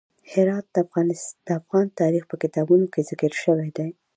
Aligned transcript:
هرات 0.33 0.65
د 1.47 1.49
افغان 1.59 1.87
تاریخ 2.01 2.23
په 2.31 2.35
کتابونو 2.43 2.85
کې 2.93 3.07
ذکر 3.09 3.31
شوی 3.43 3.69
دی. 3.77 3.89